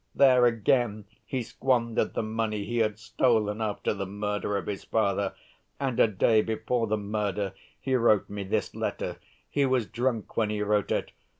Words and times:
There, 0.15 0.47
again, 0.47 1.05
he 1.27 1.43
squandered 1.43 2.15
the 2.15 2.23
money 2.23 2.65
he 2.65 2.79
had 2.79 2.97
stolen 2.97 3.61
after 3.61 3.93
the 3.93 4.07
murder 4.07 4.57
of 4.57 4.65
his 4.65 4.83
father. 4.83 5.35
And 5.79 5.99
a 5.99 6.07
day 6.07 6.41
before 6.41 6.87
the 6.87 6.97
murder 6.97 7.53
he 7.79 7.93
wrote 7.93 8.27
me 8.27 8.43
this 8.43 8.73
letter. 8.73 9.17
He 9.47 9.63
was 9.67 9.85
drunk 9.85 10.35
when 10.35 10.49
he 10.49 10.63
wrote 10.63 10.89
it. 10.89 11.11